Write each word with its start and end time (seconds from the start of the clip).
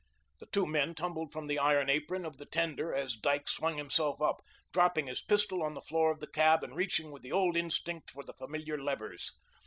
The 0.39 0.47
two 0.47 0.65
men 0.65 0.95
tumbled 0.95 1.31
from 1.31 1.45
the 1.45 1.59
iron 1.59 1.87
apron 1.87 2.25
of 2.25 2.37
the 2.39 2.47
tender 2.47 2.91
as 2.91 3.15
Dyke 3.15 3.47
swung 3.47 3.77
himself 3.77 4.19
up, 4.19 4.41
dropping 4.73 5.05
his 5.05 5.21
pistol 5.21 5.61
on 5.61 5.75
the 5.75 5.79
floor 5.81 6.11
of 6.11 6.19
the 6.21 6.25
cab 6.31 6.63
and 6.63 6.75
reaching 6.75 7.11
with 7.11 7.21
the 7.21 7.31
old 7.31 7.55
instinct 7.55 8.09
for 8.09 8.23
the 8.23 8.33
familiar 8.33 8.81
levers. 8.81 9.31